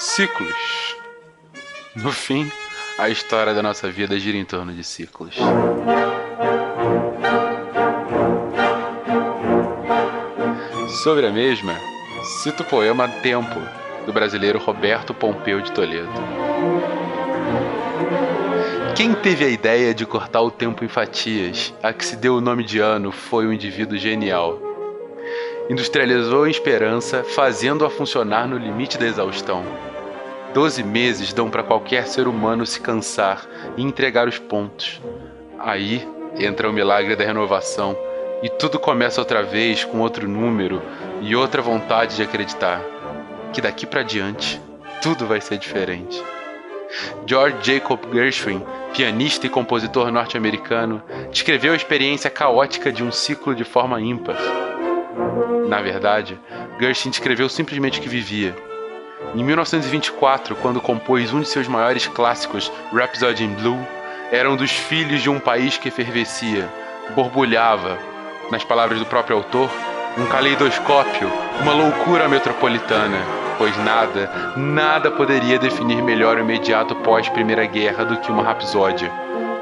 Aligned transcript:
Ciclos. 0.00 0.96
No 1.94 2.10
fim, 2.10 2.50
a 2.98 3.10
história 3.10 3.52
da 3.52 3.62
nossa 3.62 3.90
vida 3.90 4.18
gira 4.18 4.38
em 4.38 4.46
torno 4.46 4.72
de 4.72 4.82
ciclos. 4.82 5.36
Sobre 11.02 11.26
a 11.26 11.30
mesma, 11.30 11.78
cito 12.42 12.62
o 12.62 12.66
poema 12.66 13.06
Tempo, 13.08 13.60
do 14.06 14.12
brasileiro 14.12 14.58
Roberto 14.58 15.12
Pompeu 15.12 15.60
de 15.60 15.70
Toledo. 15.70 16.08
Quem 18.96 19.12
teve 19.12 19.44
a 19.44 19.48
ideia 19.50 19.92
de 19.92 20.06
cortar 20.06 20.40
o 20.40 20.50
tempo 20.50 20.82
em 20.82 20.88
fatias, 20.88 21.74
a 21.82 21.92
que 21.92 22.06
se 22.06 22.16
deu 22.16 22.36
o 22.36 22.40
nome 22.40 22.64
de 22.64 22.78
ano, 22.78 23.12
foi 23.12 23.46
um 23.46 23.52
indivíduo 23.52 23.98
genial. 23.98 24.58
Industrializou 25.68 26.44
a 26.44 26.50
esperança, 26.50 27.22
fazendo-a 27.22 27.90
funcionar 27.90 28.48
no 28.48 28.56
limite 28.56 28.96
da 28.96 29.06
exaustão. 29.06 29.89
Doze 30.52 30.82
meses 30.82 31.32
dão 31.32 31.48
para 31.48 31.62
qualquer 31.62 32.06
ser 32.06 32.26
humano 32.26 32.66
se 32.66 32.80
cansar 32.80 33.46
e 33.76 33.82
entregar 33.82 34.26
os 34.26 34.38
pontos. 34.38 35.00
Aí 35.58 36.06
entra 36.36 36.68
o 36.68 36.72
milagre 36.72 37.14
da 37.14 37.24
renovação 37.24 37.96
e 38.42 38.48
tudo 38.48 38.78
começa 38.78 39.20
outra 39.20 39.42
vez 39.42 39.84
com 39.84 40.00
outro 40.00 40.28
número 40.28 40.82
e 41.20 41.36
outra 41.36 41.62
vontade 41.62 42.16
de 42.16 42.22
acreditar 42.22 42.80
que 43.52 43.60
daqui 43.60 43.86
para 43.86 44.02
diante 44.02 44.60
tudo 45.02 45.26
vai 45.26 45.40
ser 45.40 45.58
diferente. 45.58 46.22
George 47.24 47.56
Jacob 47.62 48.00
Gershwin, 48.12 48.64
pianista 48.92 49.46
e 49.46 49.50
compositor 49.50 50.10
norte-americano, 50.10 51.00
descreveu 51.30 51.72
a 51.72 51.76
experiência 51.76 52.28
caótica 52.28 52.90
de 52.90 53.04
um 53.04 53.12
ciclo 53.12 53.54
de 53.54 53.62
forma 53.62 54.00
ímpar. 54.00 54.36
Na 55.68 55.80
verdade, 55.80 56.38
Gershwin 56.80 57.10
descreveu 57.10 57.48
simplesmente 57.48 58.00
o 58.00 58.02
que 58.02 58.08
vivia. 58.08 58.69
Em 59.34 59.44
1924, 59.44 60.56
quando 60.56 60.80
compôs 60.80 61.32
um 61.32 61.40
de 61.40 61.48
seus 61.48 61.68
maiores 61.68 62.06
clássicos, 62.06 62.72
Rhapsody 62.92 63.44
in 63.44 63.54
Blue, 63.54 63.78
era 64.32 64.50
um 64.50 64.56
dos 64.56 64.72
filhos 64.72 65.22
de 65.22 65.30
um 65.30 65.38
país 65.38 65.76
que 65.76 65.88
efervescia, 65.88 66.68
borbulhava, 67.14 67.98
nas 68.50 68.64
palavras 68.64 68.98
do 68.98 69.06
próprio 69.06 69.36
autor, 69.36 69.70
um 70.18 70.26
caleidoscópio, 70.26 71.30
uma 71.60 71.72
loucura 71.72 72.28
metropolitana, 72.28 73.18
pois 73.56 73.76
nada, 73.76 74.54
nada 74.56 75.10
poderia 75.10 75.58
definir 75.58 76.02
melhor 76.02 76.36
o 76.36 76.40
imediato 76.40 76.96
pós-Primeira 76.96 77.66
Guerra 77.66 78.04
do 78.04 78.16
que 78.16 78.32
uma 78.32 78.42
rapsódia. 78.42 79.12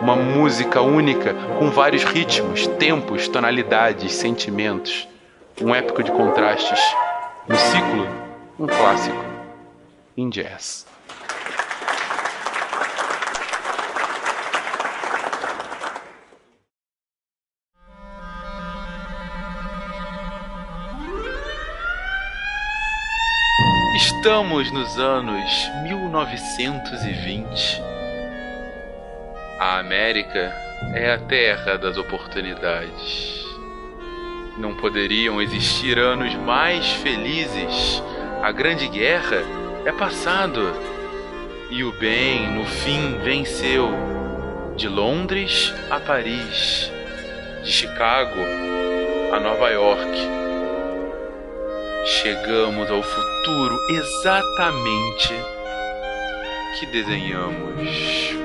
Uma 0.00 0.14
música 0.14 0.80
única 0.80 1.34
com 1.58 1.68
vários 1.70 2.04
ritmos, 2.04 2.66
tempos, 2.66 3.26
tonalidades, 3.26 4.12
sentimentos. 4.12 5.08
Um 5.60 5.74
épico 5.74 6.02
de 6.02 6.12
contrastes. 6.12 6.80
Um 7.50 7.56
ciclo, 7.56 8.08
um 8.60 8.66
clássico. 8.66 9.37
Em 10.20 10.28
jazz. 10.30 10.84
Estamos 23.94 24.72
nos 24.72 24.98
anos 24.98 25.70
1920. 25.84 27.80
A 29.60 29.78
América 29.78 30.52
é 30.94 31.12
a 31.12 31.18
terra 31.18 31.78
das 31.78 31.96
oportunidades. 31.96 33.46
Não 34.58 34.74
poderiam 34.78 35.40
existir 35.40 35.96
anos 35.96 36.34
mais 36.34 36.90
felizes. 36.94 38.02
A 38.42 38.50
Grande 38.50 38.88
Guerra 38.88 39.67
é 39.88 39.92
passado 39.92 40.60
e 41.70 41.82
o 41.82 41.90
bem, 41.92 42.46
no 42.50 42.66
fim, 42.66 43.18
venceu. 43.22 43.88
De 44.76 44.86
Londres 44.86 45.74
a 45.90 45.98
Paris, 45.98 46.92
de 47.64 47.72
Chicago 47.72 48.38
a 49.32 49.40
Nova 49.40 49.68
York 49.70 50.12
chegamos 52.04 52.90
ao 52.90 53.02
futuro 53.02 53.76
exatamente 53.90 55.34
que 56.78 56.86
desenhamos. 56.86 58.36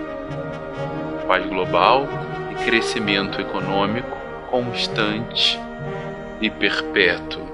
Paz 1.27 1.45
global 1.45 2.07
e 2.51 2.55
crescimento 2.65 3.39
econômico 3.39 4.17
constante 4.49 5.59
e 6.41 6.49
perpétuo. 6.49 7.52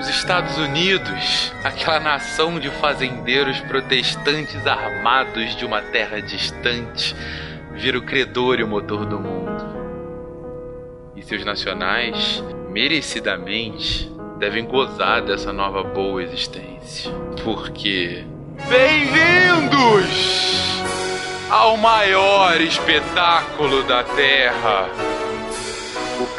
Os 0.00 0.08
Estados 0.08 0.56
Unidos, 0.56 1.52
aquela 1.62 2.00
nação 2.00 2.58
de 2.58 2.70
fazendeiros 2.70 3.60
protestantes 3.60 4.66
armados 4.66 5.54
de 5.54 5.66
uma 5.66 5.82
terra 5.82 6.22
distante, 6.22 7.14
vira 7.72 7.98
o 7.98 8.02
credor 8.02 8.58
e 8.58 8.62
o 8.62 8.66
motor 8.66 9.04
do 9.04 9.20
mundo. 9.20 9.62
E 11.14 11.22
seus 11.22 11.44
nacionais, 11.44 12.42
merecidamente, 12.70 14.10
devem 14.38 14.64
gozar 14.64 15.20
dessa 15.20 15.52
nova 15.52 15.82
boa 15.82 16.22
existência. 16.22 17.12
Porque. 17.44 18.24
Bem-vindos 18.70 20.08
ao 21.50 21.76
maior 21.76 22.58
espetáculo 22.58 23.82
da 23.82 24.02
Terra! 24.02 25.09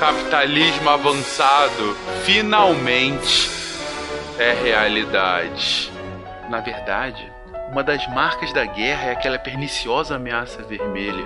Capitalismo 0.01 0.89
avançado 0.89 1.95
finalmente 2.25 3.51
é 4.39 4.51
realidade. 4.51 5.91
Na 6.49 6.59
verdade, 6.59 7.31
uma 7.71 7.83
das 7.83 8.07
marcas 8.07 8.51
da 8.51 8.65
guerra 8.65 9.09
é 9.09 9.11
aquela 9.11 9.37
perniciosa 9.37 10.15
ameaça 10.15 10.63
vermelha. 10.63 11.23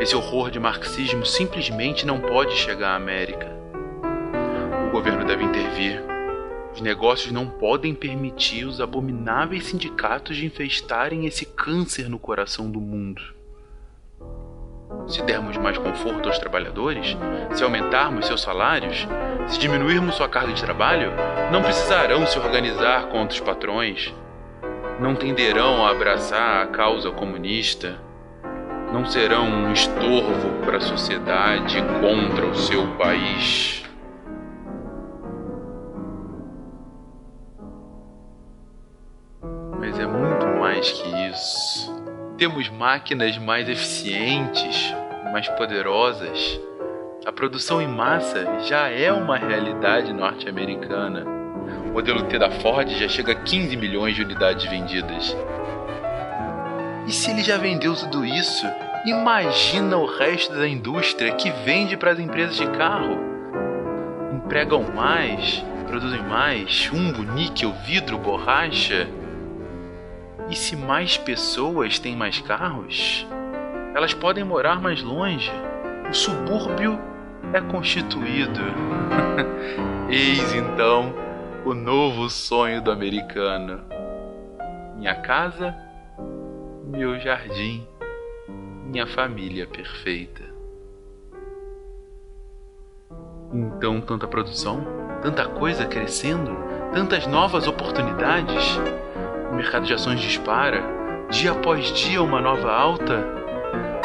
Esse 0.00 0.14
horror 0.14 0.48
de 0.52 0.60
marxismo 0.60 1.26
simplesmente 1.26 2.06
não 2.06 2.20
pode 2.20 2.54
chegar 2.54 2.90
à 2.90 2.94
América. 2.94 3.50
O 4.86 4.92
governo 4.92 5.24
deve 5.24 5.42
intervir. 5.42 6.00
Os 6.72 6.80
negócios 6.80 7.32
não 7.32 7.48
podem 7.48 7.96
permitir 7.96 8.64
os 8.64 8.80
abomináveis 8.80 9.66
sindicatos 9.66 10.36
de 10.36 10.46
infestarem 10.46 11.26
esse 11.26 11.44
câncer 11.44 12.08
no 12.08 12.20
coração 12.20 12.70
do 12.70 12.80
mundo. 12.80 13.20
Se 15.06 15.22
dermos 15.22 15.56
mais 15.56 15.76
conforto 15.76 16.28
aos 16.28 16.38
trabalhadores, 16.38 17.16
se 17.52 17.62
aumentarmos 17.62 18.26
seus 18.26 18.40
salários, 18.40 19.06
se 19.46 19.58
diminuirmos 19.58 20.14
sua 20.14 20.28
carga 20.28 20.52
de 20.52 20.62
trabalho, 20.62 21.12
não 21.52 21.62
precisarão 21.62 22.26
se 22.26 22.38
organizar 22.38 23.06
contra 23.08 23.34
os 23.34 23.40
patrões, 23.40 24.14
não 24.98 25.14
tenderão 25.14 25.84
a 25.84 25.90
abraçar 25.90 26.62
a 26.62 26.66
causa 26.68 27.10
comunista, 27.10 28.00
não 28.92 29.04
serão 29.04 29.46
um 29.46 29.72
estorvo 29.72 30.64
para 30.64 30.78
a 30.78 30.80
sociedade 30.80 31.82
contra 32.00 32.46
o 32.46 32.54
seu 32.54 32.86
país. 32.96 33.84
Mas 39.78 39.98
é 39.98 40.06
muito 40.06 40.46
mais 40.58 40.90
que 40.92 41.08
isso. 41.28 41.92
Temos 42.36 42.68
máquinas 42.68 43.38
mais 43.38 43.68
eficientes, 43.68 44.83
mais 45.34 45.48
poderosas. 45.50 46.58
A 47.26 47.32
produção 47.32 47.82
em 47.82 47.88
massa 47.88 48.60
já 48.60 48.88
é 48.88 49.12
uma 49.12 49.36
realidade 49.36 50.12
norte-americana 50.14 51.34
modelo 51.94 52.24
T 52.24 52.40
da 52.40 52.50
Ford 52.50 52.88
já 52.90 53.08
chega 53.08 53.30
a 53.30 53.34
15 53.36 53.76
milhões 53.76 54.16
de 54.16 54.22
unidades 54.22 54.64
vendidas. 54.68 55.36
E 57.06 57.12
se 57.12 57.30
ele 57.30 57.40
já 57.40 57.56
vendeu 57.56 57.94
tudo 57.94 58.24
isso, 58.24 58.66
imagina 59.06 59.96
o 59.96 60.04
resto 60.04 60.52
da 60.56 60.66
indústria 60.66 61.32
que 61.36 61.52
vende 61.64 61.96
para 61.96 62.10
as 62.10 62.18
empresas 62.18 62.56
de 62.56 62.66
carro. 62.66 63.16
Empregam 64.34 64.82
mais, 64.92 65.64
produzem 65.86 66.20
mais 66.24 66.68
chumbo, 66.68 67.22
níquel, 67.22 67.72
vidro, 67.86 68.18
borracha. 68.18 69.08
E 70.50 70.56
se 70.56 70.74
mais 70.74 71.16
pessoas 71.16 72.00
têm 72.00 72.16
mais 72.16 72.40
carros, 72.40 73.24
elas 73.94 74.12
podem 74.12 74.42
morar 74.42 74.80
mais 74.80 75.02
longe. 75.02 75.52
O 76.10 76.12
subúrbio 76.12 76.98
é 77.52 77.60
constituído. 77.60 78.60
Eis 80.10 80.52
então 80.52 81.14
o 81.64 81.72
novo 81.72 82.28
sonho 82.28 82.82
do 82.82 82.90
americano. 82.90 83.80
Minha 84.96 85.14
casa, 85.14 85.74
meu 86.84 87.18
jardim, 87.20 87.86
minha 88.84 89.06
família 89.06 89.66
perfeita. 89.66 90.42
Então, 93.52 94.00
tanta 94.00 94.26
produção, 94.26 94.84
tanta 95.22 95.46
coisa 95.46 95.86
crescendo, 95.86 96.56
tantas 96.92 97.26
novas 97.26 97.68
oportunidades. 97.68 98.78
O 99.52 99.54
mercado 99.54 99.86
de 99.86 99.94
ações 99.94 100.20
dispara, 100.20 100.82
dia 101.30 101.52
após 101.52 101.92
dia 101.92 102.20
uma 102.20 102.40
nova 102.40 102.72
alta. 102.72 103.43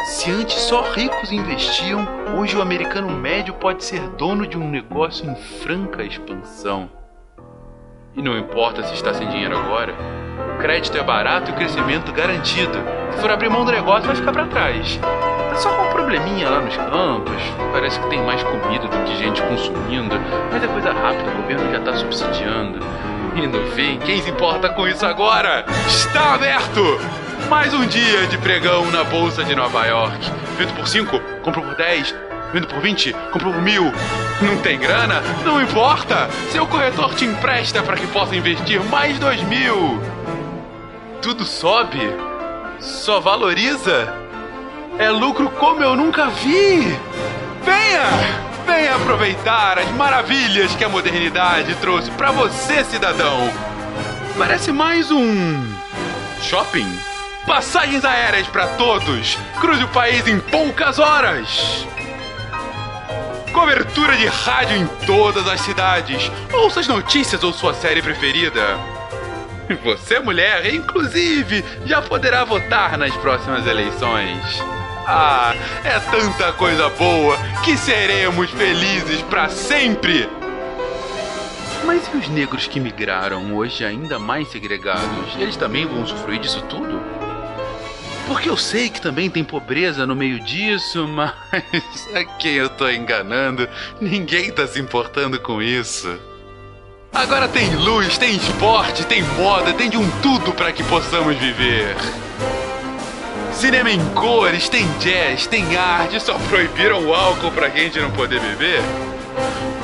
Se 0.04 0.30
antes 0.30 0.54
só 0.62 0.82
ricos 0.92 1.30
investiam, 1.30 2.08
hoje 2.38 2.56
o 2.56 2.62
americano 2.62 3.10
médio 3.10 3.52
pode 3.54 3.84
ser 3.84 4.00
dono 4.10 4.46
de 4.46 4.56
um 4.56 4.68
negócio 4.68 5.28
em 5.30 5.34
franca 5.34 6.02
expansão. 6.02 6.90
E 8.14 8.22
não 8.22 8.36
importa 8.36 8.82
se 8.82 8.94
está 8.94 9.12
sem 9.12 9.28
dinheiro 9.28 9.56
agora, 9.56 9.94
o 10.54 10.58
crédito 10.58 10.96
é 10.96 11.02
barato 11.02 11.50
e 11.50 11.52
o 11.52 11.56
crescimento 11.56 12.12
garantido. 12.12 12.78
Se 13.12 13.20
for 13.20 13.30
abrir 13.30 13.50
mão 13.50 13.64
do 13.64 13.72
negócio, 13.72 14.06
vai 14.06 14.16
ficar 14.16 14.32
para 14.32 14.46
trás. 14.46 14.98
É 15.52 15.56
só 15.56 15.70
com 15.70 15.82
um 15.82 15.90
probleminha 15.90 16.48
lá 16.48 16.60
nos 16.60 16.76
campos. 16.76 17.42
Parece 17.72 18.00
que 18.00 18.08
tem 18.08 18.22
mais 18.22 18.42
comida 18.42 18.88
do 18.88 19.04
que 19.04 19.16
gente 19.16 19.42
consumindo, 19.42 20.16
mas 20.50 20.64
é 20.64 20.66
coisa 20.66 20.92
rápida, 20.92 21.30
o 21.30 21.42
governo 21.42 21.70
já 21.70 21.78
está 21.78 21.96
subsidiando. 21.96 22.80
E 23.36 23.46
no 23.46 23.70
fim, 23.72 23.98
quem 23.98 24.20
se 24.22 24.30
importa 24.30 24.70
com 24.70 24.88
isso 24.88 25.04
agora? 25.04 25.64
Está 25.86 26.34
aberto! 26.34 27.29
Mais 27.50 27.74
um 27.74 27.84
dia 27.84 28.28
de 28.28 28.38
pregão 28.38 28.88
na 28.92 29.02
Bolsa 29.02 29.42
de 29.42 29.56
Nova 29.56 29.84
York. 29.84 30.30
Vendo 30.56 30.72
por 30.72 30.86
5, 30.86 31.20
compro 31.42 31.60
por 31.60 31.74
10. 31.74 32.14
Vendo 32.52 32.68
por 32.68 32.80
20, 32.80 33.12
compro 33.32 33.52
por 33.52 33.60
mil. 33.60 33.92
Não 34.40 34.56
tem 34.58 34.78
grana? 34.78 35.20
Não 35.44 35.60
importa! 35.60 36.30
Seu 36.52 36.64
corretor 36.64 37.12
te 37.16 37.24
empresta 37.24 37.82
para 37.82 37.96
que 37.96 38.06
possa 38.06 38.36
investir 38.36 38.80
mais 38.84 39.18
dois 39.18 39.42
mil. 39.42 40.00
Tudo 41.20 41.44
sobe? 41.44 41.98
Só 42.78 43.18
valoriza? 43.18 44.14
É 44.96 45.10
lucro 45.10 45.50
como 45.50 45.82
eu 45.82 45.96
nunca 45.96 46.28
vi! 46.28 46.96
Venha! 47.64 48.06
Venha 48.64 48.94
aproveitar 48.94 49.76
as 49.76 49.90
maravilhas 49.96 50.72
que 50.76 50.84
a 50.84 50.88
modernidade 50.88 51.74
trouxe 51.80 52.12
para 52.12 52.30
você, 52.30 52.84
cidadão. 52.84 53.52
Parece 54.38 54.70
mais 54.70 55.10
um 55.10 55.66
shopping. 56.40 57.09
Passagens 57.46 58.04
aéreas 58.04 58.46
para 58.46 58.66
todos. 58.68 59.38
Cruze 59.60 59.84
o 59.84 59.88
país 59.88 60.26
em 60.26 60.38
poucas 60.38 60.98
horas. 60.98 61.86
Cobertura 63.52 64.16
de 64.16 64.26
rádio 64.26 64.76
em 64.76 64.86
todas 65.06 65.48
as 65.48 65.60
cidades. 65.62 66.30
Ouça 66.52 66.80
as 66.80 66.86
notícias 66.86 67.42
ou 67.42 67.52
sua 67.52 67.74
série 67.74 68.02
preferida. 68.02 68.78
Você, 69.82 70.20
mulher, 70.20 70.72
inclusive, 70.72 71.64
já 71.86 72.02
poderá 72.02 72.44
votar 72.44 72.98
nas 72.98 73.14
próximas 73.16 73.66
eleições. 73.66 74.62
Ah, 75.06 75.54
é 75.84 75.98
tanta 75.98 76.52
coisa 76.52 76.88
boa 76.90 77.36
que 77.64 77.76
seremos 77.76 78.50
felizes 78.50 79.22
para 79.22 79.48
sempre. 79.48 80.28
Mas 81.84 82.08
e 82.12 82.16
os 82.16 82.28
negros 82.28 82.68
que 82.68 82.78
migraram 82.78 83.56
hoje 83.56 83.84
ainda 83.84 84.18
mais 84.18 84.48
segregados? 84.48 85.34
Eles 85.36 85.56
também 85.56 85.86
vão 85.86 86.02
usufruir 86.02 86.38
disso 86.38 86.62
tudo? 86.68 87.19
Porque 88.30 88.48
eu 88.48 88.56
sei 88.56 88.88
que 88.88 89.00
também 89.00 89.28
tem 89.28 89.42
pobreza 89.42 90.06
no 90.06 90.14
meio 90.14 90.38
disso, 90.38 91.04
mas 91.10 91.34
a 92.14 92.24
quem 92.38 92.52
eu 92.52 92.68
tô 92.68 92.88
enganando, 92.88 93.68
ninguém 94.00 94.52
tá 94.52 94.68
se 94.68 94.78
importando 94.78 95.40
com 95.40 95.60
isso. 95.60 96.16
Agora 97.12 97.48
tem 97.48 97.74
luz, 97.74 98.16
tem 98.18 98.36
esporte, 98.36 99.04
tem 99.04 99.20
moda, 99.20 99.72
tem 99.72 99.90
de 99.90 99.96
um 99.96 100.08
tudo 100.22 100.52
para 100.52 100.70
que 100.70 100.84
possamos 100.84 101.36
viver. 101.38 101.96
Cinema 103.52 103.90
em 103.90 104.14
cores, 104.14 104.68
tem 104.68 104.86
jazz, 105.00 105.48
tem 105.48 105.76
arte, 105.76 106.20
só 106.20 106.38
proibiram 106.48 107.04
o 107.04 107.12
álcool 107.12 107.50
pra 107.50 107.68
gente 107.68 107.98
não 107.98 108.12
poder 108.12 108.40
beber? 108.40 108.80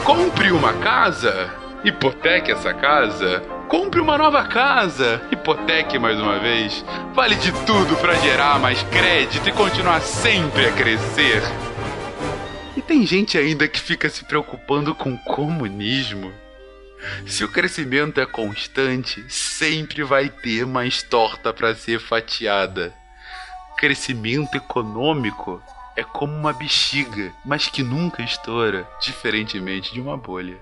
Compre 0.04 0.52
uma 0.52 0.72
casa, 0.74 1.50
hipoteque 1.82 2.52
essa 2.52 2.72
casa, 2.72 3.42
compre 3.68 4.00
uma 4.00 4.16
nova 4.16 4.44
casa, 4.44 5.20
hipoteque 5.30 5.98
mais 5.98 6.18
uma 6.20 6.38
vez. 6.38 6.84
Vale 7.14 7.34
de 7.36 7.52
tudo 7.64 7.96
para 7.96 8.14
gerar 8.14 8.58
mais 8.58 8.82
crédito 8.84 9.48
e 9.48 9.52
continuar 9.52 10.00
sempre 10.00 10.66
a 10.66 10.72
crescer. 10.72 11.42
E 12.76 12.82
tem 12.82 13.06
gente 13.06 13.36
ainda 13.38 13.68
que 13.68 13.80
fica 13.80 14.08
se 14.08 14.24
preocupando 14.24 14.94
com 14.94 15.16
comunismo. 15.16 16.32
Se 17.26 17.44
o 17.44 17.48
crescimento 17.48 18.20
é 18.20 18.26
constante, 18.26 19.24
sempre 19.28 20.02
vai 20.02 20.28
ter 20.28 20.66
mais 20.66 21.02
torta 21.02 21.52
para 21.52 21.74
ser 21.74 22.00
fatiada 22.00 22.92
crescimento 23.76 24.54
econômico 24.56 25.62
é 25.94 26.02
como 26.02 26.34
uma 26.34 26.52
bexiga, 26.52 27.32
mas 27.44 27.68
que 27.68 27.82
nunca 27.82 28.22
estoura, 28.22 28.88
diferentemente 29.00 29.92
de 29.92 30.00
uma 30.00 30.16
bolha. 30.16 30.58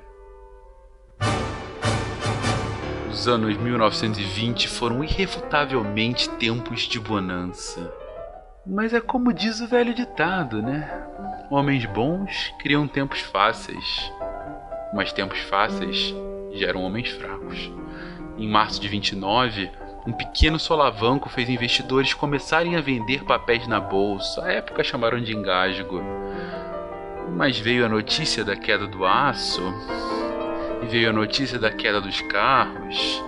Os 3.25 3.29
anos 3.29 3.57
1920 3.57 4.69
foram 4.69 5.03
irrefutavelmente 5.03 6.29
tempos 6.29 6.83
de 6.83 7.01
bonança. 7.01 7.91
Mas 8.67 8.93
é 8.93 9.01
como 9.01 9.33
diz 9.33 9.63
o 9.63 9.67
velho 9.67 9.95
ditado, 9.95 10.61
né? 10.61 10.87
Homens 11.51 11.87
bons 11.87 12.53
criam 12.59 12.87
tempos 12.87 13.21
fáceis, 13.21 14.13
mas 14.93 15.11
tempos 15.11 15.39
fáceis 15.39 16.15
geram 16.53 16.83
homens 16.83 17.09
fracos. 17.13 17.73
Em 18.37 18.47
março 18.47 18.79
de 18.79 18.89
29, 18.89 19.71
um 20.07 20.13
pequeno 20.13 20.59
solavanco 20.59 21.31
fez 21.31 21.49
investidores 21.49 22.13
começarem 22.13 22.77
a 22.77 22.83
vender 22.83 23.25
papéis 23.25 23.67
na 23.67 23.81
bolsa. 23.81 24.45
À 24.45 24.53
época 24.53 24.85
chamaram 24.85 25.19
de 25.19 25.35
engasgo. 25.35 26.03
Mas 27.35 27.59
veio 27.59 27.87
a 27.87 27.89
notícia 27.89 28.45
da 28.45 28.55
queda 28.55 28.87
do 28.87 29.03
aço, 29.07 29.63
veio 30.85 31.11
a 31.11 31.13
notícia 31.13 31.59
da 31.59 31.71
queda 31.71 32.01
dos 32.01 32.21
carros. 32.23 33.23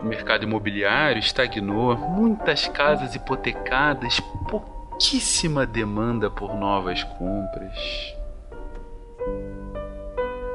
O 0.00 0.04
mercado 0.04 0.44
imobiliário 0.44 1.20
estagnou, 1.20 1.96
muitas 1.96 2.66
casas 2.68 3.14
hipotecadas, 3.14 4.20
pouquíssima 4.48 5.64
demanda 5.64 6.28
por 6.28 6.54
novas 6.54 7.04
compras. 7.04 7.76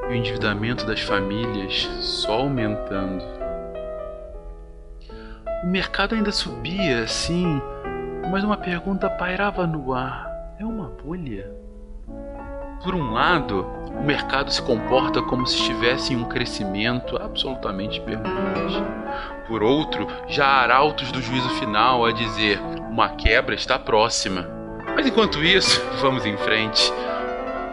E 0.03 0.11
o 0.11 0.13
endividamento 0.13 0.85
das 0.85 1.01
famílias 1.01 1.83
só 2.01 2.33
aumentando. 2.33 3.23
O 5.63 5.67
mercado 5.67 6.15
ainda 6.15 6.31
subia, 6.31 7.07
sim, 7.07 7.61
mas 8.31 8.43
uma 8.43 8.57
pergunta 8.57 9.09
pairava 9.09 9.65
no 9.65 9.93
ar: 9.93 10.29
é 10.59 10.65
uma 10.65 10.89
bolha? 10.89 11.66
Por 12.83 12.95
um 12.95 13.11
lado, 13.13 13.65
o 13.91 14.03
mercado 14.03 14.51
se 14.51 14.61
comporta 14.61 15.21
como 15.21 15.45
se 15.45 15.57
estivesse 15.57 16.13
em 16.13 16.17
um 16.17 16.25
crescimento 16.25 17.17
absolutamente 17.17 17.99
permanente. 18.01 18.83
Por 19.47 19.63
outro, 19.63 20.07
já 20.27 20.45
há 20.45 20.61
arautos 20.61 21.11
do 21.11 21.21
juízo 21.21 21.49
final 21.51 22.05
a 22.05 22.11
dizer: 22.11 22.59
uma 22.89 23.09
quebra 23.09 23.55
está 23.55 23.79
próxima. 23.79 24.47
Mas 24.95 25.05
enquanto 25.07 25.43
isso, 25.43 25.81
vamos 26.01 26.25
em 26.25 26.37
frente. 26.37 26.91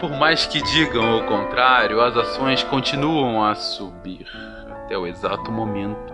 Por 0.01 0.11
mais 0.11 0.47
que 0.47 0.63
digam 0.63 1.19
o 1.19 1.25
contrário, 1.25 2.01
as 2.01 2.17
ações 2.17 2.63
continuam 2.65 3.43
a 3.45 3.55
subir 3.55 4.27
até 4.71 4.99
o 4.99 5.07
exato 5.07 5.51
momento 5.51 6.13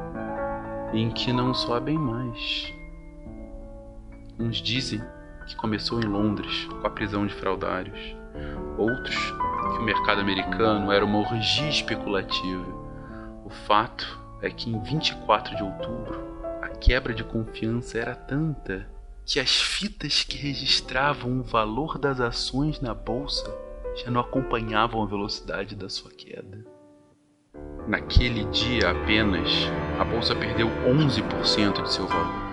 em 0.92 1.10
que 1.10 1.32
não 1.32 1.54
sobem 1.54 1.98
mais. 1.98 2.72
Uns 4.38 4.58
dizem 4.58 5.02
que 5.46 5.56
começou 5.56 6.00
em 6.00 6.06
Londres 6.06 6.68
com 6.80 6.86
a 6.86 6.90
prisão 6.90 7.26
de 7.26 7.34
fraudários, 7.34 8.16
outros 8.80 9.16
que 9.16 9.78
o 9.78 9.82
mercado 9.82 10.20
americano 10.20 10.90
era 10.90 11.04
uma 11.04 11.18
orgia 11.18 11.68
especulativa. 11.68 12.66
O 13.44 13.50
fato 13.50 14.18
é 14.40 14.50
que 14.50 14.70
em 14.70 14.80
24 14.80 15.56
de 15.56 15.62
outubro 15.62 16.20
a 16.62 16.68
quebra 16.68 17.12
de 17.12 17.22
confiança 17.22 17.98
era 17.98 18.14
tanta 18.14 18.88
que 19.24 19.38
as 19.38 19.60
fitas 19.60 20.24
que 20.24 20.36
registravam 20.36 21.40
o 21.40 21.42
valor 21.42 21.98
das 21.98 22.20
ações 22.20 22.80
na 22.80 22.94
bolsa 22.94 23.54
já 23.96 24.10
não 24.10 24.20
acompanhavam 24.20 25.02
a 25.02 25.06
velocidade 25.06 25.76
da 25.76 25.88
sua 25.88 26.10
queda. 26.10 26.64
Naquele 27.86 28.44
dia 28.46 28.90
apenas, 28.90 29.48
a 29.98 30.04
bolsa 30.04 30.34
perdeu 30.34 30.68
11% 30.68 31.82
de 31.82 31.92
seu 31.92 32.06
valor. 32.06 32.50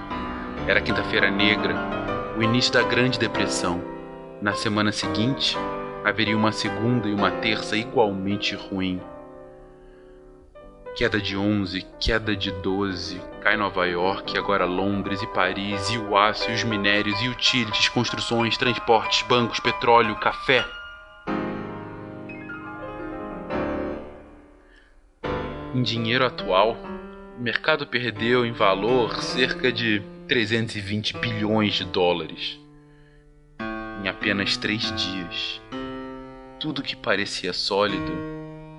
Era 0.67 0.81
quinta-feira 0.81 1.29
negra, 1.29 1.75
o 2.37 2.43
início 2.43 2.73
da 2.73 2.83
Grande 2.83 3.19
Depressão. 3.19 3.81
Na 4.41 4.53
semana 4.53 4.91
seguinte, 4.91 5.57
haveria 6.07 6.37
uma 6.37 6.53
segunda 6.53 7.09
e 7.09 7.13
uma 7.13 7.29
terça 7.29 7.75
igualmente 7.75 8.55
ruim. 8.55 9.01
Queda 10.95 11.19
de 11.19 11.35
11, 11.35 11.85
queda 11.99 12.33
de 12.33 12.49
12, 12.49 13.21
cai 13.41 13.57
Nova 13.57 13.85
York, 13.85 14.37
agora 14.37 14.63
Londres 14.63 15.21
e 15.21 15.27
Paris, 15.27 15.89
e 15.89 15.97
o 15.97 16.17
aço, 16.17 16.49
e 16.49 16.53
os 16.53 16.63
minérios, 16.63 17.21
e 17.21 17.27
utilities, 17.27 17.89
construções, 17.89 18.57
transportes, 18.57 19.21
bancos, 19.27 19.59
petróleo, 19.59 20.15
café. 20.15 20.65
Em 25.75 25.83
dinheiro 25.83 26.25
atual, 26.25 26.77
o 27.37 27.41
mercado 27.41 27.85
perdeu 27.85 28.45
em 28.45 28.53
valor 28.53 29.21
cerca 29.21 29.73
de 29.73 30.01
320 30.25 31.17
bilhões 31.17 31.73
de 31.73 31.83
dólares 31.83 32.57
em 34.03 34.07
apenas 34.07 34.57
três 34.57 34.83
dias. 34.95 35.61
Tudo 36.59 36.81
que 36.81 36.95
parecia 36.95 37.53
sólido, 37.53 38.11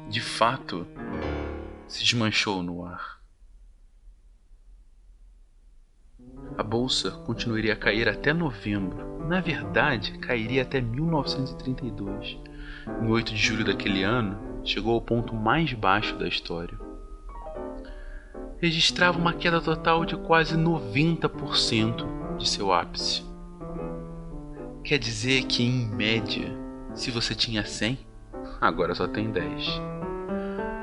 de 0.08 0.20
fato, 0.20 0.84
se 1.86 2.02
desmanchou 2.02 2.60
no 2.60 2.84
ar. 2.84 3.20
A 6.56 6.62
bolsa 6.64 7.12
continuaria 7.24 7.74
a 7.74 7.76
cair 7.76 8.08
até 8.08 8.32
novembro. 8.32 9.24
Na 9.28 9.40
verdade, 9.40 10.18
cairia 10.18 10.62
até 10.62 10.80
1932. 10.80 12.36
Em 13.00 13.06
8 13.06 13.32
de 13.32 13.38
julho 13.38 13.64
daquele 13.64 14.02
ano, 14.02 14.64
chegou 14.64 14.94
ao 14.94 15.00
ponto 15.00 15.32
mais 15.32 15.72
baixo 15.72 16.16
da 16.16 16.26
história. 16.26 16.76
Registrava 18.60 19.20
uma 19.20 19.34
queda 19.34 19.60
total 19.60 20.04
de 20.04 20.16
quase 20.16 20.56
90% 20.56 22.36
de 22.38 22.48
seu 22.48 22.72
ápice. 22.72 23.22
Quer 24.82 24.98
dizer 24.98 25.44
que, 25.44 25.62
em 25.62 25.86
média, 25.86 26.67
se 26.98 27.10
você 27.10 27.34
tinha 27.34 27.64
100, 27.64 27.98
agora 28.60 28.94
só 28.94 29.06
tem 29.06 29.30
10. 29.30 29.80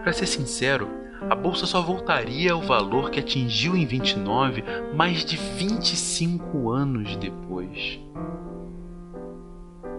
Para 0.01 0.13
ser 0.13 0.25
sincero, 0.25 0.89
a 1.29 1.35
bolsa 1.35 1.65
só 1.65 1.81
voltaria 1.81 2.53
ao 2.53 2.61
valor 2.61 3.09
que 3.09 3.19
atingiu 3.19 3.75
em 3.75 3.85
29 3.85 4.63
mais 4.93 5.25
de 5.25 5.35
25 5.35 6.69
anos 6.69 7.15
depois. 7.17 7.99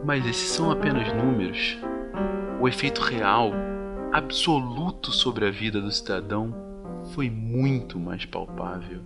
Mas 0.04 0.26
esses 0.26 0.50
são 0.50 0.70
apenas 0.70 1.12
números. 1.12 1.76
O 2.60 2.68
efeito 2.68 3.02
real, 3.02 3.52
absoluto 4.12 5.12
sobre 5.12 5.46
a 5.46 5.50
vida 5.50 5.80
do 5.80 5.90
cidadão, 5.90 6.54
foi 7.12 7.28
muito 7.28 7.98
mais 7.98 8.24
palpável 8.24 9.00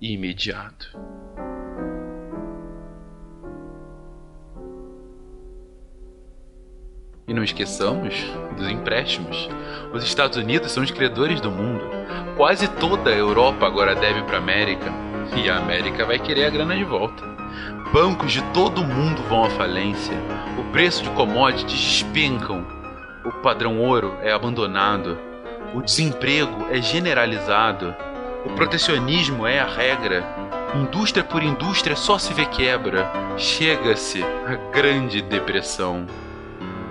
e 0.00 0.12
imediato. 0.12 0.96
Não 7.36 7.44
esqueçamos 7.44 8.14
dos 8.56 8.68
empréstimos. 8.68 9.48
Os 9.92 10.02
Estados 10.02 10.38
Unidos 10.38 10.72
são 10.72 10.82
os 10.82 10.90
credores 10.90 11.38
do 11.38 11.50
mundo. 11.50 11.84
Quase 12.34 12.66
toda 12.66 13.10
a 13.10 13.14
Europa 13.14 13.66
agora 13.66 13.94
deve 13.94 14.22
para 14.22 14.36
a 14.36 14.40
América. 14.40 14.90
E 15.36 15.50
a 15.50 15.58
América 15.58 16.06
vai 16.06 16.18
querer 16.18 16.46
a 16.46 16.50
grana 16.50 16.74
de 16.74 16.84
volta. 16.84 17.22
Bancos 17.92 18.32
de 18.32 18.42
todo 18.54 18.80
o 18.80 18.86
mundo 18.86 19.22
vão 19.28 19.44
à 19.44 19.50
falência. 19.50 20.16
O 20.58 20.64
preço 20.72 21.02
de 21.02 21.10
commodities 21.10 21.78
despencam. 21.78 22.66
O 23.24 23.30
padrão 23.42 23.78
ouro 23.80 24.16
é 24.22 24.32
abandonado. 24.32 25.18
O 25.74 25.82
desemprego 25.82 26.66
é 26.70 26.80
generalizado. 26.80 27.94
O 28.46 28.50
protecionismo 28.50 29.46
é 29.46 29.60
a 29.60 29.66
regra. 29.66 30.24
Indústria 30.74 31.22
por 31.22 31.42
indústria 31.42 31.96
só 31.96 32.16
se 32.16 32.32
vê 32.32 32.46
quebra. 32.46 33.10
Chega-se 33.36 34.22
a 34.22 34.54
grande 34.72 35.20
depressão 35.20 36.06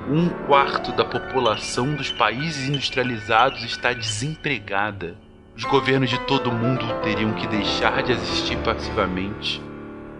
um 0.07 0.29
quarto 0.45 0.91
da 0.91 1.03
população 1.03 1.95
dos 1.95 2.11
países 2.11 2.69
industrializados 2.69 3.63
está 3.63 3.91
desempregada. 3.91 5.17
Os 5.57 5.63
governos 5.63 6.11
de 6.11 6.19
todo 6.27 6.51
o 6.51 6.53
mundo 6.53 6.85
teriam 7.01 7.33
que 7.33 7.47
deixar 7.47 8.03
de 8.03 8.11
existir 8.11 8.57
passivamente, 8.59 9.59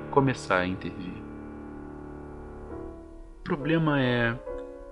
começar 0.10 0.58
a 0.58 0.66
intervir. 0.66 1.14
O 3.40 3.44
problema 3.44 4.02
é 4.02 4.34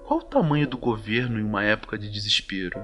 qual 0.04 0.20
o 0.20 0.24
tamanho 0.24 0.68
do 0.68 0.78
governo 0.78 1.40
em 1.40 1.44
uma 1.44 1.64
época 1.64 1.98
de 1.98 2.08
desespero? 2.08 2.80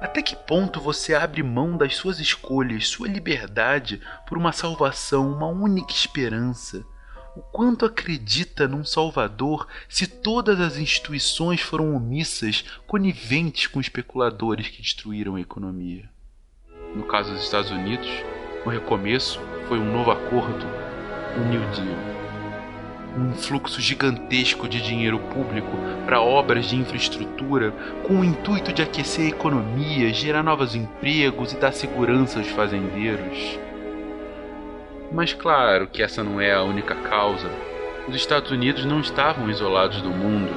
Até 0.00 0.22
que 0.22 0.34
ponto 0.34 0.80
você 0.80 1.14
abre 1.14 1.42
mão 1.42 1.76
das 1.76 1.94
suas 1.94 2.18
escolhas, 2.18 2.88
sua 2.88 3.06
liberdade, 3.06 4.00
por 4.26 4.36
uma 4.36 4.50
salvação, 4.50 5.30
uma 5.30 5.46
única 5.46 5.92
esperança? 5.92 6.84
O 7.38 7.40
quanto 7.52 7.86
acredita 7.86 8.66
num 8.66 8.84
Salvador 8.84 9.68
se 9.88 10.08
todas 10.08 10.60
as 10.60 10.76
instituições 10.76 11.60
foram 11.60 11.94
omissas, 11.94 12.64
coniventes 12.84 13.68
com 13.68 13.80
especuladores 13.80 14.66
que 14.66 14.82
destruíram 14.82 15.36
a 15.36 15.40
economia? 15.40 16.10
No 16.96 17.04
caso 17.04 17.32
dos 17.32 17.44
Estados 17.44 17.70
Unidos, 17.70 18.08
o 18.66 18.68
recomeço 18.68 19.40
foi 19.68 19.78
um 19.78 19.92
novo 19.92 20.10
acordo, 20.10 20.66
um 21.36 21.48
New 21.48 21.60
Deal. 21.70 21.96
Um 23.16 23.30
influxo 23.30 23.80
gigantesco 23.80 24.68
de 24.68 24.82
dinheiro 24.82 25.20
público 25.32 25.70
para 26.06 26.20
obras 26.20 26.66
de 26.66 26.74
infraestrutura 26.74 27.70
com 28.04 28.18
o 28.18 28.24
intuito 28.24 28.72
de 28.72 28.82
aquecer 28.82 29.26
a 29.26 29.36
economia, 29.36 30.12
gerar 30.12 30.42
novos 30.42 30.74
empregos 30.74 31.52
e 31.52 31.56
dar 31.56 31.70
segurança 31.72 32.40
aos 32.40 32.48
fazendeiros. 32.48 33.67
Mas 35.10 35.32
claro 35.32 35.86
que 35.86 36.02
essa 36.02 36.22
não 36.22 36.40
é 36.40 36.52
a 36.52 36.62
única 36.62 36.94
causa. 36.94 37.48
Os 38.06 38.14
Estados 38.14 38.50
Unidos 38.50 38.84
não 38.84 39.00
estavam 39.00 39.48
isolados 39.48 40.02
do 40.02 40.10
mundo. 40.10 40.52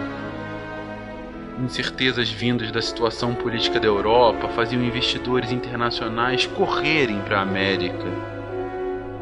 Incertezas 1.63 2.29
vindas 2.29 2.72
da 2.72 2.81
situação 2.81 3.34
política 3.34 3.79
da 3.79 3.88
Europa 3.88 4.50
faziam 4.50 4.84
investidores 4.84 5.51
internacionais 5.51 6.46
correrem 6.46 7.22
para 7.22 7.39
a 7.39 7.43
América. 7.43 8.05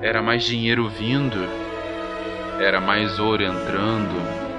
Era 0.02 0.22
mais 0.22 0.44
dinheiro 0.44 0.88
vindo, 0.90 1.38
era 2.60 2.82
mais 2.82 3.20
ouro 3.20 3.44
entrando. 3.44 4.50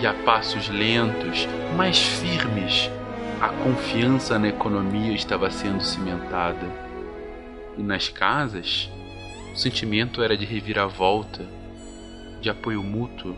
E 0.00 0.06
a 0.06 0.12
passos 0.24 0.68
lentos, 0.68 1.48
mais 1.76 1.98
firmes, 1.98 2.90
a 3.40 3.48
confiança 3.48 4.38
na 4.38 4.48
economia 4.48 5.14
estava 5.14 5.50
sendo 5.50 5.82
cimentada. 5.82 6.91
E 7.76 7.82
nas 7.82 8.08
casas, 8.08 8.90
o 9.52 9.56
sentimento 9.56 10.22
era 10.22 10.36
de 10.36 10.44
reviravolta, 10.44 11.44
de 12.40 12.50
apoio 12.50 12.82
mútuo, 12.82 13.34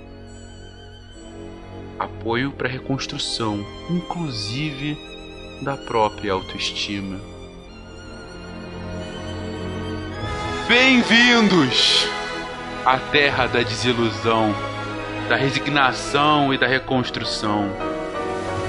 apoio 1.99 2.51
para 2.51 2.69
a 2.69 2.71
reconstrução, 2.71 3.65
inclusive 3.89 4.99
da 5.63 5.77
própria 5.77 6.33
autoestima. 6.33 7.21
Bem-vindos 10.67 12.09
à 12.85 12.99
terra 12.99 13.47
da 13.47 13.63
desilusão, 13.63 14.53
da 15.29 15.37
resignação 15.37 16.53
e 16.53 16.59
da 16.59 16.67
reconstrução 16.67 17.94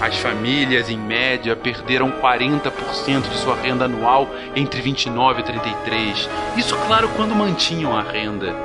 as 0.02 0.18
famílias, 0.18 0.90
em 0.90 0.98
média, 0.98 1.56
perderam 1.56 2.12
40% 2.12 3.30
de 3.30 3.38
sua 3.38 3.56
renda 3.56 3.86
anual 3.86 4.30
entre 4.56 4.82
29 4.82 5.42
e 5.42 5.44
33. 5.44 6.30
Isso, 6.58 6.75
claro, 6.88 7.10
quando 7.16 7.36
mantinham 7.36 7.96
a 7.96 8.02
renda. 8.02 8.56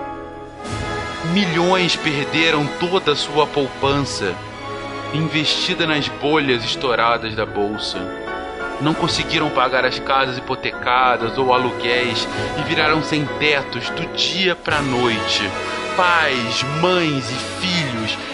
Milhões 1.33 1.97
perderam 1.97 2.67
toda 2.79 3.13
a 3.13 3.17
sua 3.17 3.47
poupança, 3.47 4.35
investida 5.15 5.87
nas 5.87 6.09
bolhas 6.09 6.65
estouradas 6.65 7.35
da 7.35 7.47
bolsa. 7.47 7.99
Não 8.81 8.95
conseguiram 8.95 9.51
pagar 9.51 9.85
as 9.85 9.99
casas 9.99 10.39
hipotecadas 10.39 11.37
ou 11.39 11.53
aluguéis 11.53 12.27
e 12.59 12.63
viraram 12.69 13.03
sem 13.03 13.27
tetos 13.39 13.89
do 13.91 14.07
dia 14.17 14.57
para 14.57 14.79
a 14.79 14.83
noite 14.83 15.43
pais, 16.01 16.63
mães 16.81 17.31
e 17.31 17.61
filhos 17.61 17.90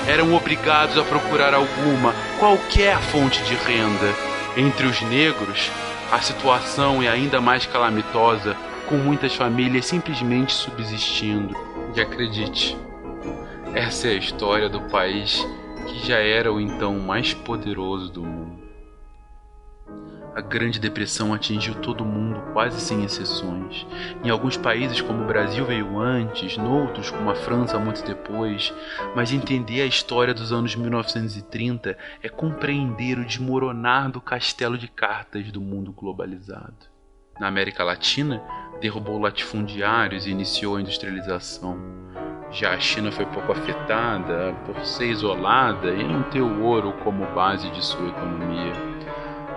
eram 0.07 0.35
obrigados 0.35 0.97
a 0.97 1.03
procurar 1.03 1.53
alguma, 1.53 2.15
qualquer 2.39 2.99
fonte 2.99 3.43
de 3.45 3.55
renda. 3.55 4.15
Entre 4.57 4.87
os 4.87 5.01
negros, 5.03 5.71
a 6.11 6.21
situação 6.21 7.03
é 7.03 7.09
ainda 7.09 7.41
mais 7.41 7.67
calamitosa, 7.67 8.57
com 8.89 8.97
muitas 8.97 9.35
famílias 9.35 9.87
simplesmente 9.87 10.53
subsistindo. 10.53 11.55
E 11.95 12.01
acredite, 12.01 12.77
essa 13.75 14.09
é 14.09 14.13
a 14.13 14.19
história 14.19 14.69
do 14.69 14.81
país 14.83 15.47
que 15.87 16.07
já 16.07 16.19
era 16.19 16.53
o 16.53 16.61
então 16.61 16.99
mais 16.99 17.35
poderoso 17.35 18.11
do 18.11 18.23
mundo. 18.23 18.66
A 20.37 20.43
Grande 20.43 20.79
Depressão 20.79 21.33
atingiu 21.33 21.75
todo 21.77 22.05
mundo, 22.05 22.53
quase 22.53 22.79
sem 22.79 23.03
exceções. 23.03 23.87
Em 24.23 24.29
alguns 24.29 24.55
países, 24.55 25.01
como 25.01 25.25
o 25.25 25.27
Brasil, 25.27 25.65
veio 25.65 25.99
antes, 25.99 26.59
noutros, 26.59 27.11
como 27.11 27.31
a 27.31 27.35
França, 27.35 27.79
muito 27.79 28.05
depois. 28.05 28.71
Mas 29.15 29.33
entender 29.33 29.81
a 29.81 29.87
história 29.87 30.35
dos 30.35 30.53
anos 30.53 30.77
1930 30.77 31.97
é 32.23 32.29
compreender 32.29 33.19
o 33.19 33.25
desmoronar 33.25 34.11
do 34.11 34.21
castelo 34.21 34.77
de 34.77 34.89
cartas 34.89 35.51
do 35.51 35.63
mundo 35.63 35.91
globalizado. 35.91 36.85
Na 37.41 37.49
América 37.49 37.83
Latina, 37.83 38.43
derrubou 38.79 39.19
latifundiários 39.19 40.27
e 40.27 40.31
iniciou 40.33 40.77
a 40.77 40.83
industrialização. 40.83 41.81
Já 42.51 42.75
a 42.75 42.79
China 42.79 43.11
foi 43.11 43.25
pouco 43.25 43.53
afetada 43.53 44.55
por 44.67 44.85
ser 44.85 45.07
isolada 45.07 45.95
e 45.95 46.05
não 46.05 46.25
ter 46.25 46.43
o 46.43 46.63
ouro 46.63 46.93
como 47.03 47.25
base 47.35 47.71
de 47.71 47.83
sua 47.83 48.07
economia. 48.07 48.96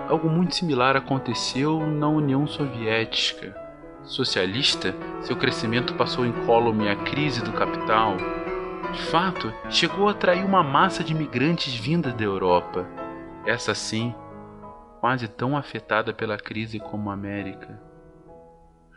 Algo 0.09 0.27
muito 0.27 0.55
similar 0.55 0.97
aconteceu 0.97 1.85
na 1.85 2.07
União 2.07 2.47
Soviética. 2.47 3.55
Socialista, 4.03 4.95
seu 5.21 5.35
crescimento 5.35 5.93
passou 5.93 6.25
incólume 6.25 6.89
à 6.89 6.95
crise 6.95 7.43
do 7.43 7.53
capital. 7.53 8.17
De 8.91 9.03
fato, 9.03 9.53
chegou 9.69 10.07
a 10.07 10.11
atrair 10.11 10.43
uma 10.43 10.63
massa 10.63 11.03
de 11.03 11.13
imigrantes 11.13 11.75
vinda 11.75 12.11
da 12.11 12.23
Europa. 12.23 12.87
Essa 13.45 13.75
sim, 13.75 14.15
quase 14.99 15.27
tão 15.27 15.55
afetada 15.55 16.11
pela 16.11 16.37
crise 16.37 16.79
como 16.79 17.11
a 17.11 17.13
América. 17.13 17.79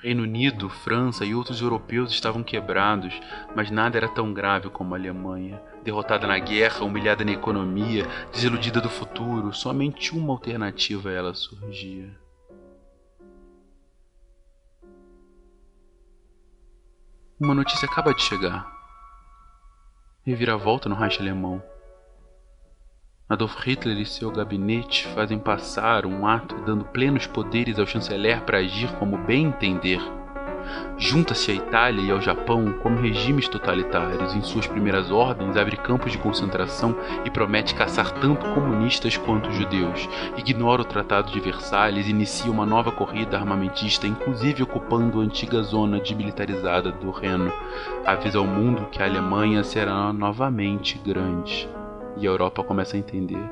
Reino 0.02 0.24
Unido, 0.24 0.68
França 0.68 1.24
e 1.24 1.32
outros 1.32 1.60
europeus 1.60 2.10
estavam 2.10 2.42
quebrados, 2.42 3.14
mas 3.54 3.70
nada 3.70 3.96
era 3.96 4.08
tão 4.08 4.34
grave 4.34 4.68
como 4.68 4.94
a 4.94 4.98
Alemanha. 4.98 5.62
Derrotada 5.84 6.26
na 6.26 6.36
guerra, 6.40 6.84
humilhada 6.84 7.24
na 7.24 7.30
economia, 7.30 8.04
desiludida 8.32 8.80
do 8.80 8.88
futuro, 8.88 9.54
somente 9.54 10.12
uma 10.12 10.32
alternativa 10.32 11.08
a 11.08 11.12
ela 11.12 11.34
surgia. 11.34 12.10
Uma 17.38 17.54
notícia 17.54 17.86
acaba 17.88 18.12
de 18.12 18.22
chegar. 18.22 18.66
Reviravolta 20.24 20.88
no 20.88 20.96
Reich 20.96 21.20
alemão. 21.20 21.62
Adolf 23.32 23.56
Hitler 23.66 23.98
e 23.98 24.04
seu 24.04 24.30
gabinete 24.30 25.06
fazem 25.08 25.38
passar 25.38 26.04
um 26.04 26.26
ato 26.26 26.54
dando 26.66 26.84
plenos 26.84 27.26
poderes 27.26 27.78
ao 27.78 27.86
chanceler 27.86 28.42
para 28.42 28.58
agir 28.58 28.92
como 28.98 29.16
bem 29.16 29.46
entender 29.46 30.00
junta-se 30.98 31.50
à 31.50 31.54
Itália 31.54 32.02
e 32.02 32.10
ao 32.10 32.20
Japão 32.20 32.72
como 32.82 33.00
regimes 33.00 33.48
totalitários. 33.48 34.34
Em 34.34 34.42
suas 34.42 34.66
primeiras 34.66 35.10
ordens, 35.10 35.56
abre 35.56 35.76
campos 35.76 36.12
de 36.12 36.18
concentração 36.18 36.96
e 37.24 37.30
promete 37.30 37.74
caçar 37.74 38.10
tanto 38.12 38.46
comunistas 38.54 39.16
quanto 39.16 39.50
judeus. 39.52 40.08
Ignora 40.36 40.82
o 40.82 40.84
Tratado 40.84 41.32
de 41.32 41.40
Versalhes 41.40 42.06
e 42.06 42.10
inicia 42.10 42.50
uma 42.50 42.66
nova 42.66 42.92
corrida 42.92 43.36
armamentista, 43.36 44.06
inclusive 44.06 44.62
ocupando 44.62 45.20
a 45.20 45.24
antiga 45.24 45.62
zona 45.62 45.98
demilitarizada 45.98 46.92
do 46.92 47.10
Reno. 47.10 47.52
Avisa 48.04 48.38
ao 48.38 48.46
mundo 48.46 48.86
que 48.90 49.02
a 49.02 49.06
Alemanha 49.06 49.64
será 49.64 50.12
novamente 50.12 50.98
grande. 50.98 51.68
E 52.16 52.26
a 52.26 52.30
Europa 52.30 52.62
começa 52.62 52.96
a 52.96 52.98
entender. 52.98 53.42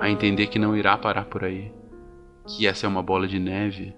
A 0.00 0.10
entender 0.10 0.46
que 0.48 0.58
não 0.58 0.76
irá 0.76 0.96
parar 0.96 1.24
por 1.24 1.44
aí. 1.44 1.72
Que 2.46 2.66
essa 2.66 2.86
é 2.86 2.88
uma 2.88 3.02
bola 3.02 3.26
de 3.26 3.38
neve 3.38 3.94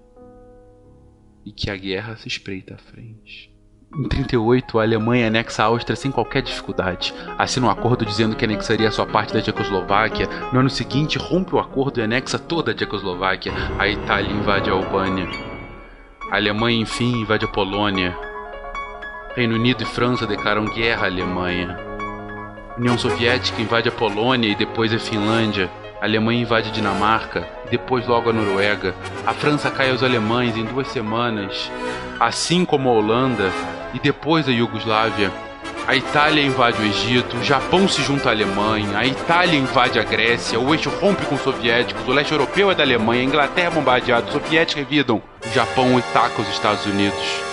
e 1.47 1.51
que 1.53 1.69
a 1.71 1.77
guerra 1.77 2.17
se 2.17 2.27
espreita 2.27 2.75
à 2.75 2.77
frente. 2.77 3.55
Em 3.97 4.05
38, 4.05 4.79
a 4.79 4.83
Alemanha 4.83 5.27
anexa 5.27 5.63
a 5.63 5.67
Áustria 5.67 5.95
sem 5.95 6.11
qualquer 6.11 6.41
dificuldade. 6.41 7.13
Assina 7.37 7.67
um 7.67 7.69
acordo 7.69 8.05
dizendo 8.05 8.35
que 8.35 8.43
anexaria 8.43 8.91
sua 8.91 9.05
parte 9.05 9.33
da 9.33 9.41
Tchecoslováquia. 9.41 10.27
No 10.51 10.59
ano 10.59 10.69
seguinte, 10.69 11.17
rompe 11.17 11.55
o 11.55 11.59
acordo 11.59 12.01
e 12.01 12.03
anexa 12.03 12.37
toda 12.37 12.71
a 12.71 12.73
Tchecoslováquia. 12.75 13.53
A 13.79 13.87
Itália 13.87 14.29
invade 14.29 14.69
a 14.69 14.73
Albânia. 14.73 15.25
A 16.29 16.35
Alemanha, 16.35 16.81
enfim, 16.81 17.21
invade 17.21 17.45
a 17.45 17.47
Polônia. 17.47 18.13
Reino 19.33 19.55
Unido 19.55 19.83
e 19.83 19.85
França 19.85 20.27
declaram 20.27 20.65
guerra 20.65 21.03
à 21.03 21.05
Alemanha. 21.05 21.86
União 22.77 22.95
Soviética 22.95 23.59
invade 23.59 23.89
a 23.89 23.91
Polônia 23.91 24.49
e 24.49 24.55
depois 24.55 24.93
a 24.93 24.99
Finlândia. 24.99 25.67
A 25.99 26.05
Alemanha 26.05 26.41
invade 26.41 26.69
a 26.69 26.71
Dinamarca, 26.71 27.47
depois 27.71 28.05
logo 28.05 28.29
a 28.29 28.33
Noruega. 28.33 28.93
A 29.25 29.33
França 29.33 29.71
cai 29.71 29.89
aos 29.89 30.03
alemães 30.03 30.55
em 30.55 30.63
duas 30.63 30.87
semanas, 30.89 31.71
assim 32.19 32.63
como 32.63 32.87
a 32.87 32.93
Holanda, 32.93 33.51
e 33.95 33.99
depois 33.99 34.47
a 34.47 34.51
Iugoslávia. 34.51 35.31
A 35.87 35.95
Itália 35.95 36.43
invade 36.43 36.79
o 36.79 36.85
Egito, 36.85 37.37
o 37.37 37.43
Japão 37.43 37.87
se 37.87 38.03
junta 38.03 38.29
à 38.29 38.31
Alemanha, 38.31 38.95
a 38.95 39.07
Itália 39.07 39.57
invade 39.57 39.97
a 39.97 40.03
Grécia, 40.03 40.59
o 40.59 40.71
eixo 40.71 40.91
rompe 41.01 41.25
com 41.25 41.35
os 41.35 41.41
soviéticos, 41.41 42.07
o 42.07 42.11
leste 42.11 42.31
europeu 42.31 42.69
é 42.69 42.75
da 42.75 42.83
Alemanha, 42.83 43.21
a 43.21 43.25
Inglaterra 43.25 43.67
é 43.69 43.71
bombardeada, 43.71 44.27
os 44.27 44.33
soviéticos 44.33 44.83
revidam, 44.83 45.21
o 45.43 45.53
Japão 45.53 45.97
ataca 45.97 46.41
os 46.41 46.49
Estados 46.49 46.85
Unidos. 46.85 47.46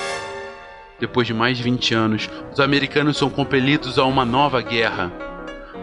Depois 1.01 1.27
de 1.27 1.35
mais 1.35 1.57
de 1.57 1.63
20 1.65 1.95
anos, 1.95 2.31
os 2.53 2.61
americanos 2.61 3.17
são 3.17 3.29
compelidos 3.29 3.99
a 3.99 4.05
uma 4.05 4.25
nova 4.25 4.61
guerra. 4.61 5.13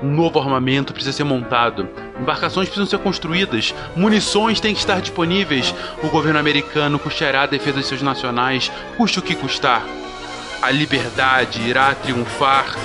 Um 0.01 0.09
novo 0.09 0.39
armamento 0.39 0.93
precisa 0.93 1.15
ser 1.15 1.25
montado, 1.25 1.87
embarcações 2.19 2.67
precisam 2.67 2.87
ser 2.87 2.97
construídas, 2.99 3.75
munições 3.95 4.59
têm 4.59 4.73
que 4.73 4.79
estar 4.79 4.99
disponíveis. 4.99 5.75
O 6.01 6.07
governo 6.07 6.39
americano 6.39 6.97
custará 6.97 7.43
a 7.43 7.45
defesa 7.45 7.81
de 7.81 7.85
seus 7.85 8.01
nacionais, 8.01 8.71
custe 8.97 9.19
o 9.19 9.21
que 9.21 9.35
custar. 9.35 9.83
A 10.61 10.71
liberdade 10.71 11.61
irá 11.61 11.93
triunfar. 11.93 12.75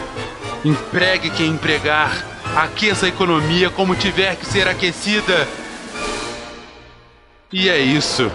Empregue 0.65 1.31
quem 1.31 1.49
empregar, 1.49 2.27
aqueça 2.57 3.07
a 3.07 3.09
economia 3.09 3.71
como 3.71 3.95
tiver 3.95 4.35
que 4.37 4.45
ser 4.45 4.67
aquecida. 4.67 5.49
E 7.53 7.69
é 7.69 7.79
isso. 7.79 8.31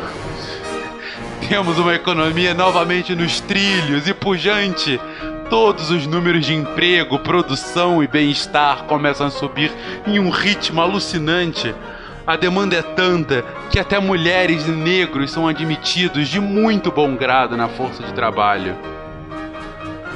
Temos 1.52 1.78
uma 1.78 1.94
economia 1.94 2.54
novamente 2.54 3.14
nos 3.14 3.42
trilhos 3.42 4.08
e 4.08 4.14
pujante 4.14 4.98
todos 5.50 5.92
os 5.92 6.08
números 6.08 6.46
de 6.46 6.54
emprego, 6.54 7.20
produção 7.20 8.02
e 8.02 8.08
bem-estar 8.08 8.86
começam 8.86 9.28
a 9.28 9.30
subir 9.30 9.70
em 10.08 10.18
um 10.18 10.30
ritmo 10.30 10.80
alucinante. 10.80 11.76
A 12.26 12.38
demanda 12.38 12.78
é 12.78 12.82
tanta 12.82 13.44
que 13.70 13.78
até 13.78 14.00
mulheres 14.00 14.66
e 14.66 14.72
negros 14.72 15.30
são 15.30 15.46
admitidos 15.46 16.30
de 16.30 16.40
muito 16.40 16.90
bom 16.90 17.18
grado 17.18 17.58
na 17.58 17.68
força 17.68 18.02
de 18.02 18.14
trabalho. 18.14 18.74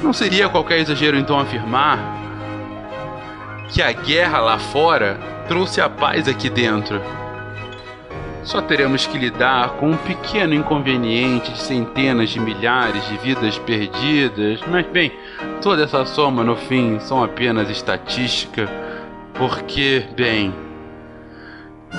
Não 0.02 0.14
seria 0.14 0.48
qualquer 0.48 0.80
exagero 0.80 1.18
então 1.18 1.38
afirmar 1.38 2.00
que 3.68 3.82
a 3.82 3.92
guerra 3.92 4.40
lá 4.40 4.58
fora 4.58 5.20
trouxe 5.50 5.82
a 5.82 5.90
paz 5.90 6.30
aqui 6.30 6.50
dentro? 6.50 7.25
Só 8.46 8.62
teremos 8.62 9.08
que 9.08 9.18
lidar 9.18 9.70
com 9.72 9.90
um 9.90 9.98
pequeno 9.98 10.54
inconveniente 10.54 11.52
de 11.52 11.60
centenas 11.60 12.30
de 12.30 12.40
milhares 12.40 13.04
de 13.08 13.18
vidas 13.18 13.58
perdidas, 13.58 14.60
mas 14.68 14.86
bem, 14.86 15.12
toda 15.64 15.84
essa 15.84 16.06
soma 16.06 16.44
no 16.44 16.56
fim 16.56 17.00
são 17.00 17.24
apenas 17.24 17.72
estatística, 17.72 18.70
porque, 19.34 20.06
bem. 20.16 20.54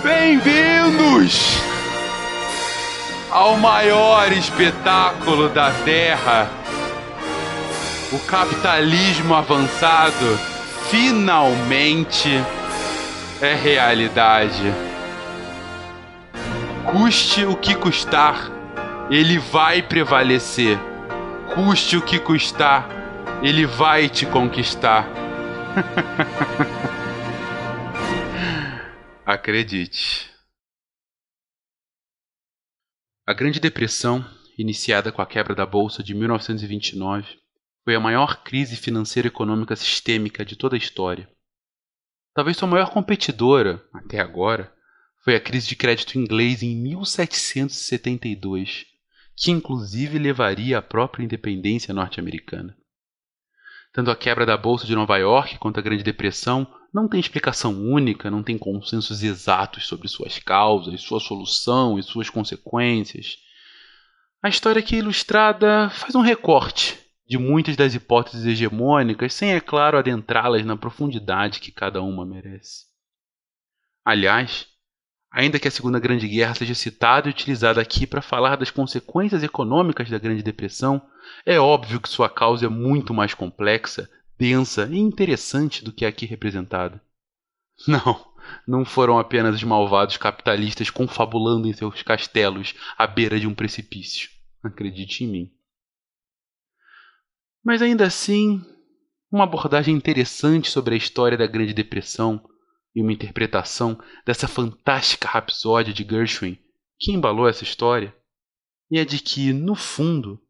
Bem-vindos 0.04 1.60
ao 3.32 3.56
maior 3.56 4.30
espetáculo 4.30 5.48
da 5.48 5.72
Terra! 5.84 6.48
O 8.12 8.20
capitalismo 8.20 9.34
avançado 9.34 10.38
finalmente 10.88 12.40
é 13.42 13.52
realidade 13.52 14.85
custe 16.90 17.44
o 17.44 17.56
que 17.56 17.74
custar, 17.74 18.48
ele 19.10 19.38
vai 19.38 19.82
prevalecer. 19.82 20.78
Custe 21.54 21.96
o 21.96 22.04
que 22.04 22.20
custar, 22.20 22.88
ele 23.42 23.66
vai 23.66 24.08
te 24.08 24.24
conquistar. 24.24 25.08
Acredite. 29.26 30.30
A 33.26 33.34
Grande 33.34 33.58
Depressão, 33.58 34.24
iniciada 34.56 35.10
com 35.10 35.20
a 35.20 35.26
quebra 35.26 35.54
da 35.54 35.66
Bolsa 35.66 36.02
de 36.02 36.14
1929, 36.14 37.40
foi 37.84 37.96
a 37.96 38.00
maior 38.00 38.44
crise 38.44 38.76
financeira 38.76 39.26
e 39.26 39.30
econômica 39.30 39.74
sistêmica 39.74 40.44
de 40.44 40.54
toda 40.54 40.76
a 40.76 40.78
história. 40.78 41.28
Talvez 42.32 42.56
sua 42.56 42.68
maior 42.68 42.90
competidora, 42.90 43.84
até 43.92 44.20
agora, 44.20 44.75
foi 45.26 45.34
a 45.34 45.40
crise 45.40 45.66
de 45.66 45.74
crédito 45.74 46.16
inglês 46.16 46.62
em 46.62 46.76
1772, 46.76 48.86
que 49.34 49.50
inclusive 49.50 50.20
levaria 50.20 50.78
à 50.78 50.82
própria 50.82 51.24
independência 51.24 51.92
norte-americana. 51.92 52.76
Tanto 53.92 54.12
a 54.12 54.14
quebra 54.14 54.46
da 54.46 54.56
Bolsa 54.56 54.86
de 54.86 54.94
Nova 54.94 55.16
York 55.16 55.58
quanto 55.58 55.80
a 55.80 55.82
Grande 55.82 56.04
Depressão 56.04 56.64
não 56.94 57.08
tem 57.08 57.18
explicação 57.18 57.72
única, 57.72 58.30
não 58.30 58.40
tem 58.40 58.56
consensos 58.56 59.24
exatos 59.24 59.88
sobre 59.88 60.06
suas 60.06 60.38
causas, 60.38 61.00
sua 61.00 61.18
solução 61.18 61.98
e 61.98 62.04
suas 62.04 62.30
consequências. 62.30 63.36
A 64.40 64.48
história 64.48 64.78
aqui 64.78 64.94
ilustrada 64.94 65.90
faz 65.90 66.14
um 66.14 66.20
recorte 66.20 67.00
de 67.28 67.36
muitas 67.36 67.74
das 67.74 67.96
hipóteses 67.96 68.46
hegemônicas, 68.46 69.34
sem, 69.34 69.54
é 69.54 69.60
claro, 69.60 69.98
adentrá-las 69.98 70.64
na 70.64 70.76
profundidade 70.76 71.58
que 71.58 71.72
cada 71.72 72.00
uma 72.00 72.24
merece. 72.24 72.84
Aliás, 74.04 74.68
ainda 75.36 75.58
que 75.58 75.68
a 75.68 75.70
Segunda 75.70 76.00
Grande 76.00 76.26
Guerra 76.26 76.54
seja 76.54 76.74
citada 76.74 77.28
e 77.28 77.30
utilizada 77.30 77.78
aqui 77.78 78.06
para 78.06 78.22
falar 78.22 78.56
das 78.56 78.70
consequências 78.70 79.42
econômicas 79.42 80.08
da 80.08 80.18
Grande 80.18 80.42
Depressão, 80.42 81.02
é 81.44 81.60
óbvio 81.60 82.00
que 82.00 82.08
sua 82.08 82.26
causa 82.26 82.64
é 82.64 82.68
muito 82.70 83.12
mais 83.12 83.34
complexa, 83.34 84.08
densa 84.38 84.88
e 84.90 84.96
interessante 84.96 85.84
do 85.84 85.92
que 85.92 86.06
a 86.06 86.08
aqui 86.08 86.24
representada. 86.24 87.02
Não, 87.86 88.24
não 88.66 88.86
foram 88.86 89.18
apenas 89.18 89.56
os 89.56 89.62
malvados 89.62 90.16
capitalistas 90.16 90.88
confabulando 90.88 91.68
em 91.68 91.74
seus 91.74 92.02
castelos 92.02 92.74
à 92.96 93.06
beira 93.06 93.38
de 93.38 93.46
um 93.46 93.54
precipício. 93.54 94.30
Acredite 94.62 95.24
em 95.24 95.26
mim. 95.26 95.52
Mas 97.62 97.82
ainda 97.82 98.06
assim, 98.06 98.64
uma 99.30 99.44
abordagem 99.44 99.94
interessante 99.94 100.70
sobre 100.70 100.94
a 100.94 100.96
história 100.96 101.36
da 101.36 101.46
Grande 101.46 101.74
Depressão 101.74 102.42
e 102.96 103.02
uma 103.02 103.12
interpretação 103.12 104.00
dessa 104.24 104.48
fantástica 104.48 105.28
rapsódia 105.28 105.92
de 105.92 106.02
Gershwin 106.02 106.58
que 106.98 107.12
embalou 107.12 107.46
essa 107.46 107.62
história, 107.62 108.16
e 108.90 108.98
é 108.98 109.04
de 109.04 109.18
que, 109.18 109.52
no 109.52 109.74
fundo, 109.74 110.40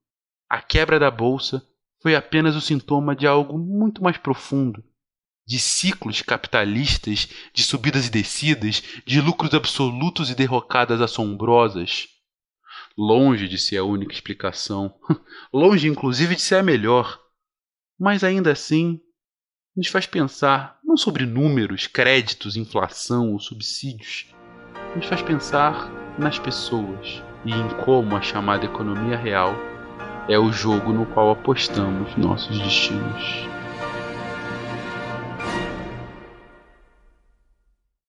a 0.49 0.63
quebra 0.63 0.97
da 0.97 1.11
bolsa 1.11 1.67
foi 2.01 2.15
apenas 2.15 2.55
o 2.55 2.61
sintoma 2.61 3.17
de 3.17 3.27
algo 3.27 3.59
muito 3.59 4.01
mais 4.01 4.17
profundo, 4.17 4.85
de 5.45 5.59
ciclos 5.59 6.23
capitalistas, 6.23 7.29
de 7.53 7.65
subidas 7.65 8.07
e 8.07 8.11
descidas, 8.11 8.81
de 9.05 9.21
lucros 9.21 9.53
absolutos 9.55 10.31
e 10.31 10.35
derrocadas 10.37 11.01
assombrosas. 11.01 12.07
Longe 12.97 13.49
de 13.49 13.59
ser 13.59 13.79
a 13.79 13.85
única 13.85 14.13
explicação, 14.13 14.95
longe 15.53 15.89
inclusive 15.89 16.37
de 16.37 16.43
ser 16.43 16.57
a 16.57 16.63
melhor, 16.63 17.21
mas 17.99 18.23
ainda 18.23 18.53
assim 18.53 19.01
nos 19.77 19.89
faz 19.89 20.07
pensar 20.07 20.79
não 20.83 20.97
sobre 20.97 21.27
números, 21.27 21.87
créditos, 21.87 22.57
inflação 22.57 23.33
ou 23.33 23.39
subsídios, 23.39 24.27
nos 24.95 25.05
faz 25.05 25.21
pensar 25.21 25.91
nas 26.19 26.39
pessoas 26.39 27.23
e 27.45 27.53
em 27.53 27.69
como 27.85 28.17
a 28.17 28.23
chamada 28.23 28.65
economia 28.65 29.17
real 29.17 29.55
é 30.29 30.39
o 30.39 30.51
jogo 30.51 30.93
no 30.93 31.05
qual 31.07 31.31
apostamos 31.31 32.17
nossos 32.17 32.59
destinos. 32.59 33.56